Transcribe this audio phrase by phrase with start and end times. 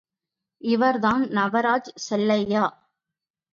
[0.61, 2.65] இவர்தான் நவராஜ் செல்லையா.